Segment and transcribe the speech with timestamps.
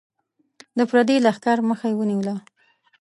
[0.77, 2.35] د پردي لښکر مخه یې ونیوله.